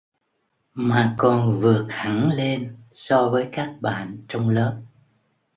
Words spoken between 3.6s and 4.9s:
bạn trong lớp